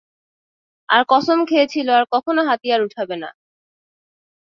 আর 0.89 1.01
কসম 1.09 1.39
খেয়েছিলো 1.45 1.91
আর 1.93 2.05
কখনো 2.13 2.41
হাতিয়ার 2.49 2.81
উঠাবে 2.81 3.15
না। 3.15 3.29